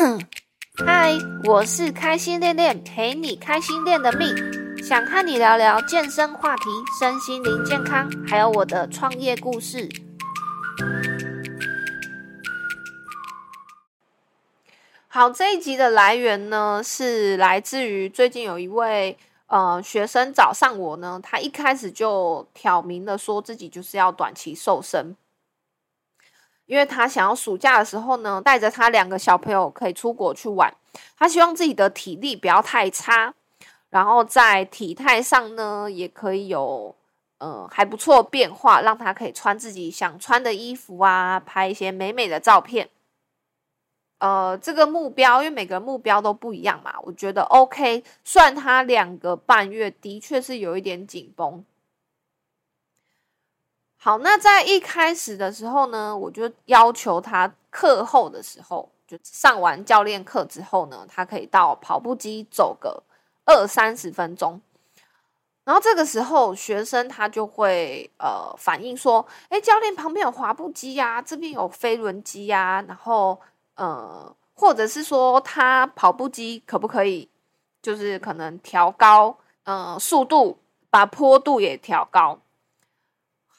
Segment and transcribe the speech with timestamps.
[0.86, 1.12] 嗨，
[1.44, 4.34] 我是开心练练，陪你开心练的命，
[4.82, 9.86] 想和你聊聊健身话题、身心灵健康，还有我的创业故事。
[15.08, 25.14] 好，这一集的来源呢，是来自于最近有一位呃学生找上我呢，他一开始就挑明了说自己就是要短期瘦身。
[26.70, 30.72] 因为他想要暑假的时候呢，带着他两个小朋友可以出国去玩。
[31.18, 33.34] 他希望自己的体力不要太差，
[33.88, 36.94] 然后在体态上呢也可以有
[37.38, 42.88] 呃还不错变化，让他可以穿自己想穿的衣服啊，拍一些美美的照片。
[44.20, 48.04] 呃，这个目标，因为每个目标都不一样嘛，我觉得 OK。
[48.22, 51.64] 算他两个半月，的确是有一点紧绷。
[54.02, 63.02] 好，那在一开始的时候呢，我就要求他课后的时候，就上完教练课之后呢，他可以到跑步机走个
[63.44, 64.58] 二三十分钟。
[65.64, 73.38] 然后这个时候，学生他就会呃反映说：“哎，教练旁边有滑步机呀，这边有飞轮机呀。”然后
[73.74, 77.28] 呃，或者是说他跑步机可不可以，
[77.82, 82.38] 就是可能调高呃速度，把坡度也调高。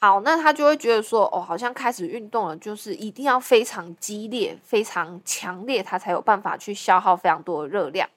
[0.04, 8.10] 好，那他就会觉得说，哦，好像开始运动了，就是一定要非常激烈、非常强烈，他才有办法去消耗非常多的热量。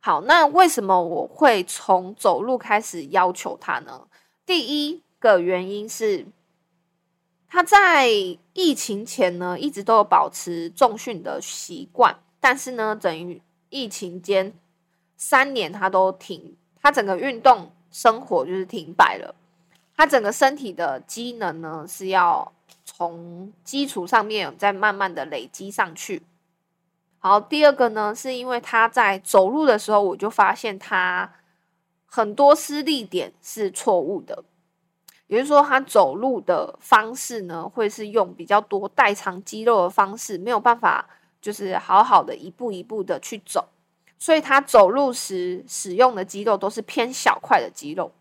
[0.00, 4.08] 好，那为什么我会从走路开始要求他呢？
[4.44, 6.26] 第一个原因是，
[7.46, 8.08] 他在
[8.54, 14.52] 疫情前呢，一直都有保持重训的习惯，但是呢，等于疫情间
[15.16, 19.32] 三年他都停，他整个运动生活就是停摆了。
[19.96, 22.52] 他整个身体的机能呢，是要
[22.84, 26.22] 从基础上面再慢慢的累积上去。
[27.18, 31.32] 好，第二个呢，是因为他在走路的时候，我就发现他
[32.04, 34.44] 很多施力点是错误的，
[35.28, 41.08] 也就是说，他走路的方式呢，会是用比较多代偿肌肉的方式，没有办法
[41.40, 43.68] 就是好好的一步一步的去走，
[44.18, 48.12] 所以他走路时使用的肌肉都是偏小块的肌肉。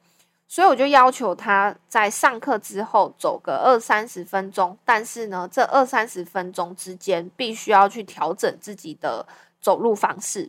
[0.53, 9.25] 所以我就要求他在上课之后走个二三十分钟，但是呢，这二三十分钟之间必须要去调整自己的
[9.59, 10.47] 走路方式。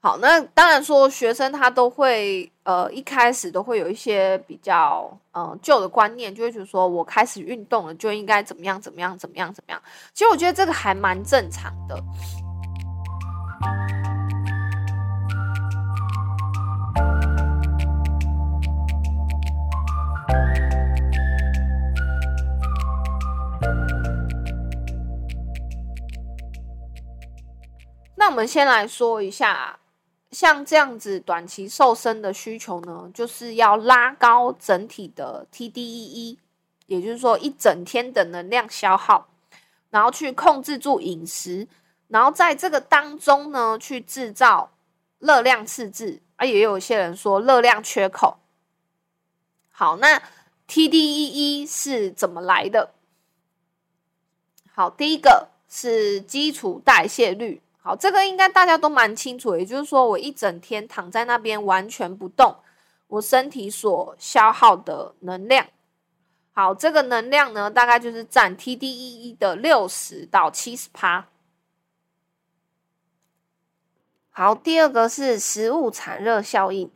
[0.00, 9.82] 好，那当然说学生他都会呃一开始都会有一些比较嗯旧的观念，就会觉得说我开始运动了就应该怎么样怎么样怎么样怎么样。
[10.14, 12.02] 其实我觉得这个还蛮正常的。
[28.36, 29.78] 我们先来说一下，
[30.30, 36.36] 像这样子短期瘦身的需求呢，就是要拉高整体的 TDEE，
[36.84, 39.26] 也就是说一整天的能量消耗，
[39.88, 41.66] 然后去控制住饮食，
[42.08, 44.70] 然后在这个当中呢，去制造
[45.18, 48.36] 热量赤字，啊，也有一些人说热量缺口。
[49.70, 50.22] 好，那
[50.68, 52.90] TDEE 是怎么来的？
[54.74, 57.62] 好，第一个是基础代谢率。
[57.86, 62.56] 好，这个应该大家都蛮清楚，也就是说，我一整天躺在那边完全不动，
[63.06, 65.64] 我身体所消耗的能量。
[66.50, 71.28] 好，这个能量呢，大概就是占 TDEE 的六十到七十趴。
[74.30, 76.90] 好，第二个是食物产热效应，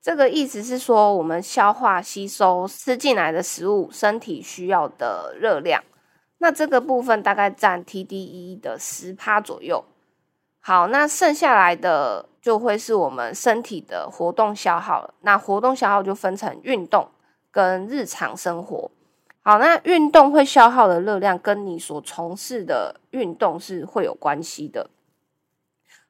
[0.00, 5.82] 这个意思是说，我们消化吸收吃进来的食物，身体需要的热量。
[6.38, 9.84] 那这个部分大概占 TDE 的十趴左右。
[10.60, 15.14] 好，那剩下来的就会是我们身体的活动消耗了。
[15.22, 17.08] 那活动消耗就分成运动
[17.50, 18.90] 跟日常生活。
[19.40, 24.90] 好，那运动会消耗的热量跟你所从事的运动是会有关系的。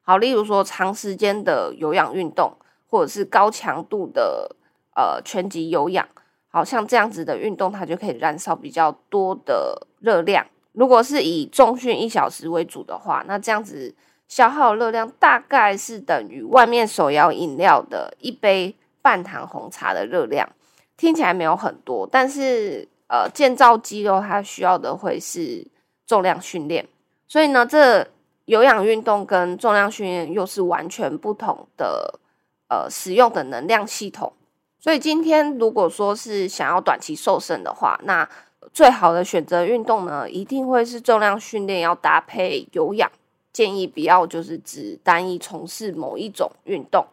[0.01, 2.57] 好，例如说长时间的有氧运动，
[2.89, 4.55] 或者是高强度的
[4.95, 6.07] 呃拳击有氧。
[6.49, 10.45] 好像这样子的运动，它就可以燃烧比较多的热量。
[10.73, 13.93] 如果是以重训一小时为主的话，那这样子
[14.27, 20.49] 消耗热量大概是等于外面手摇饮料的一杯半糖红茶的热量。
[20.97, 25.65] 听起来没有很多，但是呃，建造肌肉它需要的会是
[26.05, 26.87] 重量训练，
[27.27, 28.05] 所以呢，这
[28.45, 32.19] 有氧运动跟重量训练又是完全不同的
[32.67, 34.31] 呃使用的能量系统。
[34.79, 38.27] 所以今天如果说是想要短期瘦身的话，那
[38.71, 43.11] 最好的选择运动呢，一定会是重量训练要搭配有氧，
[43.51, 47.05] 建议不要就是只单一从事某一种运动。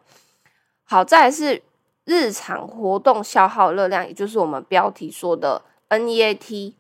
[0.85, 1.61] 好，再来是
[2.05, 6.75] 日常活动消耗热量，也就是我们标题说的 NEAT。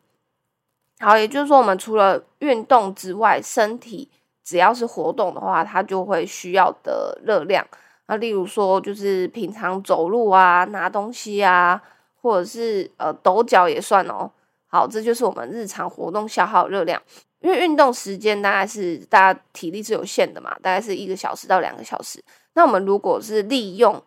[1.00, 4.08] 好，也就是说，我们除了运动之外，身体
[4.44, 7.66] 只要是活动的话，它就会需要的热量。
[8.08, 11.82] 那例如说，就是平常走路啊、拿东西啊，
[12.22, 14.30] 或者是呃抖脚也算哦。
[14.68, 17.00] 好，这就是我们日常活动消耗热量。
[17.40, 22.22] 因为运动时间大概是大家体力是有限的嘛，大概是一个小时到两个小时。
[22.54, 24.02] 那我们如果是利用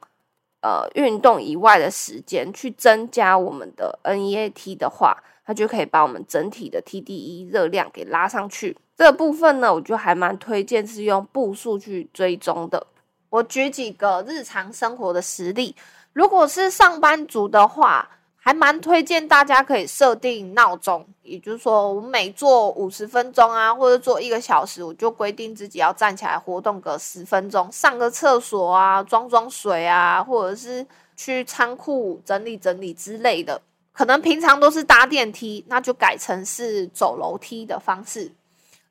[0.61, 8.75] 呃运动以外的时间去增加我们的 NEAT 的话，它就可以把我们整体的 TDE 热量给拉上去。
[8.97, 12.87] 这个部分呢，我就还蛮推荐是用步数去追踪的。
[13.29, 15.75] 我举几个日常生活的实例。
[16.13, 30.85] 如果是上班族的话，还蛮推荐大家可以设定闹钟，也就是说，我每做五十分钟啊，或者做一个小时，我就规定自己要站起来活动个十分钟，上个厕所啊，装装水啊，或者是
[31.15, 33.61] 去仓库整理整理之类的。
[33.91, 38.31] 可能平常都是搭电梯，那就改成是走楼梯的方式，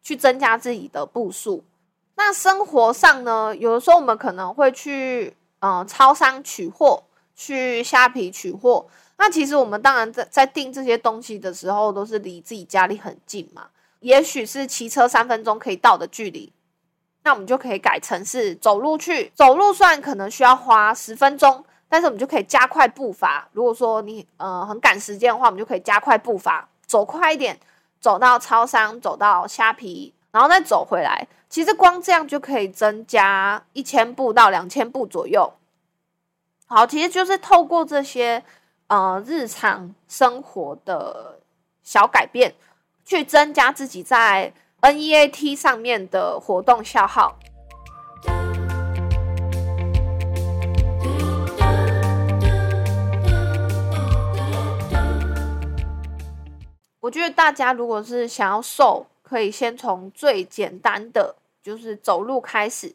[0.03, 1.65] 去增加自己的步数。
[2.19, 7.05] 那生活上呢，有的时候我们可能会去嗯超商取货，
[7.37, 8.87] 去虾皮取货。
[9.17, 13.69] 那其实我们当然在在订这些东西的时候，都是离自己家里很近嘛，
[14.01, 16.53] 也许是骑车三分钟可以到的距离，
[17.23, 19.33] 那我们就可以改成是走路去。
[19.35, 21.65] 走路虽然可能需要花十分钟。
[21.91, 23.49] 但是我们就可以加快步伐。
[23.53, 27.59] 如果说你呃很赶时间的话，我们就可以加快步伐，走快一点，
[27.99, 31.27] 走到超商，走到虾皮，然后再走回来。
[31.49, 35.53] 其实光这样就可以增加一千步到两千步左右。
[36.67, 38.45] 好，其实就是透过这些
[38.89, 41.39] 呃日常生活的
[41.83, 42.55] 小改变，
[43.07, 44.53] 去增加自己在
[44.83, 47.39] NEAT 上面的活动消耗。
[57.01, 62.95] 我觉得大家如果是想要瘦，可以先从最简单的，就是走路开始。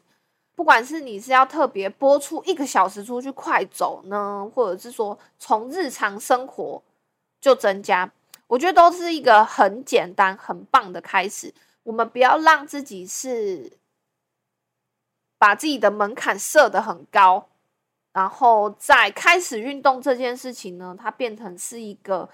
[0.56, 6.82] 不管是你是要特别播出一个小时出去快走呢，或者是说从日常生活
[7.40, 8.10] 就增加，
[8.48, 11.54] 我觉得都是一个很简单、很棒的开始。
[11.84, 13.70] 我们不要让自己是
[15.38, 17.48] 把自己的门槛设得很高，
[18.12, 22.28] 然后在开始运动这件事情呢，它变成是一个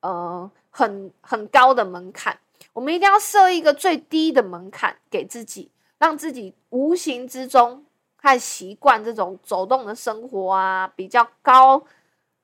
[0.00, 0.50] 呃。
[0.74, 2.38] 很很高的门槛，
[2.72, 7.84] 我们一定要设一个最低的门槛给自己，让自己无形之中
[8.16, 11.84] 开始习惯这种走动的生活啊，比较高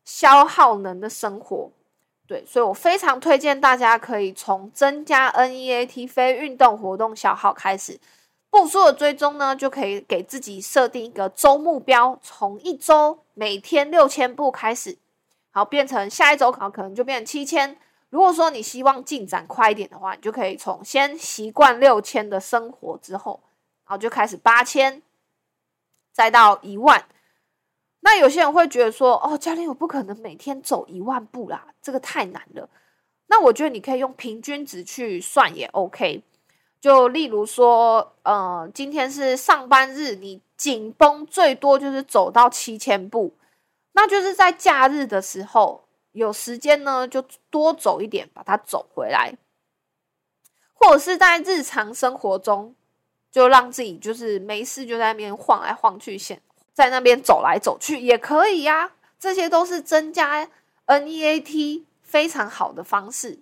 [0.04, 1.70] 消耗能的生活。
[2.26, 7.98] 对，所以我非常推荐大家可以从增加 NEAT 非运动活动消耗开始，
[8.50, 14.98] 步数的追踪呢，就可以给自己设定一个周目标，从一周每天六千步开始，
[15.50, 17.78] 好变成下一周考可能就变成七千。
[18.10, 23.40] 如果说你希望进展快一点的话，你就可以从先习惯六千的生活之后，
[23.84, 25.02] 然后就开始八千，
[26.12, 27.04] 再到一万。
[28.00, 32.70] 那有些人会觉得说：“哦，教练，我不可能每天走一万步啦，这个太难了。”
[33.28, 36.22] 那我觉得你可以用平均值去算也 OK。
[36.80, 43.34] 就例如说，呃，今天是上班日，你紧绷最多就是走到七千步，
[43.92, 45.84] 那就是在假日的时候。
[46.12, 49.34] 有时间呢，就多走一点，把它走回来，
[50.72, 52.74] 或者是在日常生活中，
[53.30, 56.40] 就让自己就是没事就在那边晃来晃去，先
[56.72, 58.92] 在那边走来走去也可以呀。
[59.20, 60.48] 这些都是增加
[60.86, 63.40] NEAT 非常好的方式。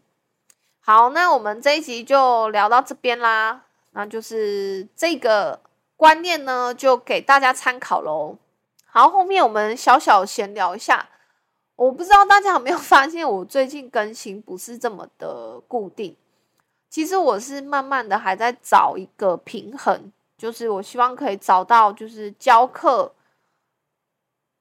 [0.81, 3.65] 好，那我们这一集就聊到这边啦。
[3.93, 5.61] 那就是这个
[5.97, 8.39] 观念呢，就给大家参考喽。
[8.87, 11.09] 好，后面我们小小闲聊一下。
[11.77, 16.17] 我不知道大家有没有 发现，我最近更新不是这么的固定。
[16.89, 23.13] 其实我是慢慢的还在找一个平衡，就是我希望可以找到就是教课、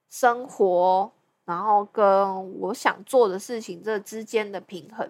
[0.09, 1.09] 生活，
[1.45, 5.09] 然后跟我想做的事情这之间的平衡。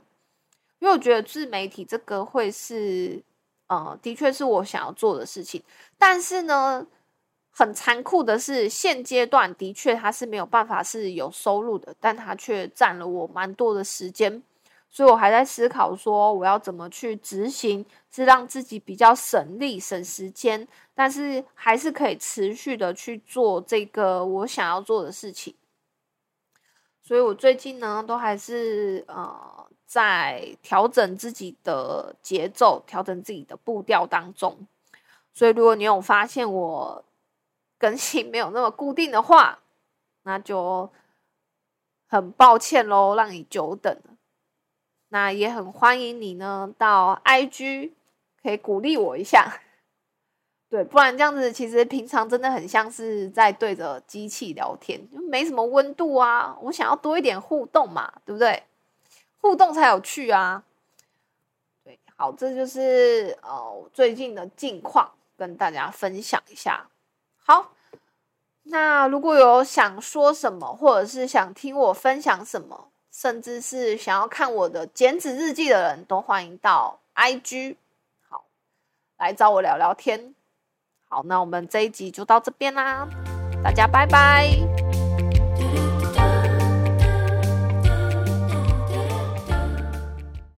[0.79, 3.23] 因为我觉得自媒体这个会是，
[3.67, 5.63] 呃，的确是我想要做的事情，
[5.97, 6.85] 但是呢。
[7.57, 14.43] 很残酷的是，现阶段的确他是没有办法是有收入的，但他却占了我蛮多的时间，
[14.89, 25.55] 所以我还在思考说我要怎么去执行，是让自己比较省力省时间，但是还是可以持续的去做这个我想要做的事情。
[27.01, 34.67] 所以我最近呢，都还是呃在调整自己的节奏、调整自己的步调当中。
[35.33, 37.05] 所以，如果你有发现我
[37.77, 39.59] 更新没有那么固定的话，
[40.23, 40.91] 那就
[42.07, 44.15] 很抱歉喽，让你久等了。
[45.09, 47.91] 那也很欢迎你呢，到 IG
[48.41, 49.61] 可以鼓励我一下。
[50.67, 56.57] 对，不然这样子其实平常真的很像是在对着机器聊天，就没什么温度啊。
[56.61, 58.63] 我想要多一点互动嘛，对不对？
[59.39, 60.63] 互动才有趣啊。
[61.83, 66.89] 对，好，这就是呃最近的近况，跟大家分享一下。
[67.47, 67.73] 好，
[68.63, 77.75] 那如果有想说什么，或者是想听我分享什么，甚至是想要看我的减脂日记的人，都欢迎到 IG
[78.27, 78.45] 好
[79.17, 80.33] 来找我聊聊天。
[81.07, 83.07] 好，那我们这一集就到这边啦，
[83.63, 85.04] 大家拜拜。